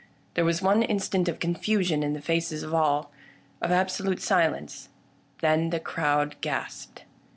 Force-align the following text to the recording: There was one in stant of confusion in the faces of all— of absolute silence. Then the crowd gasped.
There 0.33 0.45
was 0.45 0.63
one 0.63 0.81
in 0.81 0.97
stant 0.97 1.29
of 1.29 1.37
confusion 1.39 2.01
in 2.01 2.13
the 2.13 2.21
faces 2.23 2.63
of 2.63 2.73
all— 2.73 3.11
of 3.61 3.69
absolute 3.71 4.19
silence. 4.19 4.89
Then 5.41 5.69
the 5.69 5.79
crowd 5.79 6.37
gasped. 6.41 7.03